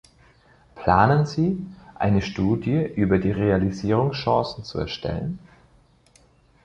Planen 0.73 1.27
Sie, 1.27 1.63
eine 1.93 2.23
Studie 2.23 2.81
über 2.95 3.19
die 3.19 3.29
Realisierungschancen 3.29 4.63
zu 4.63 4.79
erstellen? 4.79 5.37